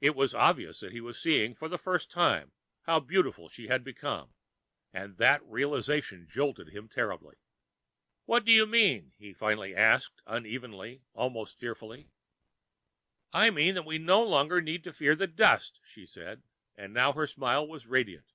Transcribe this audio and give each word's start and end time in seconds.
It 0.00 0.16
was 0.16 0.34
obvious 0.34 0.80
that 0.80 0.90
he 0.90 1.00
was 1.00 1.16
seeing 1.22 1.54
for 1.54 1.68
the 1.68 1.78
first 1.78 2.10
time 2.10 2.50
how 2.86 2.98
beautiful 2.98 3.48
she 3.48 3.68
had 3.68 3.84
become, 3.84 4.34
and 4.92 5.16
that 5.18 5.42
the 5.42 5.46
realization 5.46 6.26
jolted 6.28 6.70
him 6.70 6.88
terribly. 6.88 7.36
"What 8.24 8.44
do 8.44 8.50
you 8.50 8.66
mean?" 8.66 9.12
he 9.16 9.32
finally 9.32 9.72
asked 9.76 10.22
unevenly, 10.26 11.02
almost 11.12 11.56
fearfully. 11.56 12.10
"I 13.32 13.50
mean 13.50 13.76
that 13.76 13.86
we 13.86 13.98
no 13.98 14.24
longer 14.24 14.60
need 14.60 14.82
to 14.82 14.92
fear 14.92 15.14
the 15.14 15.28
dust," 15.28 15.78
she 15.84 16.04
said, 16.04 16.42
and 16.74 16.92
now 16.92 17.12
her 17.12 17.28
smile 17.28 17.64
was 17.64 17.86
radiant. 17.86 18.26